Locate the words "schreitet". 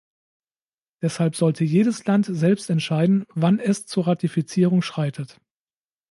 4.81-5.39